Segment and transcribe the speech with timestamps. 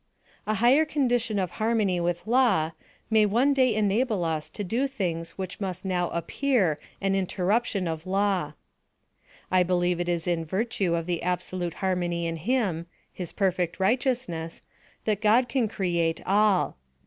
[0.47, 2.71] A higher condition of harmony with law,
[3.11, 8.07] may one day enable us to do things which must now appear an interruption of
[8.07, 8.53] law.
[9.51, 14.63] I believe it is in virtue of the absolute harmony in him, his perfect righteousness,
[15.05, 16.77] that God can create at all.